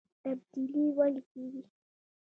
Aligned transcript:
تبدیلي 0.23 0.85
ولې 0.97 1.21
کیږي؟ 1.29 1.61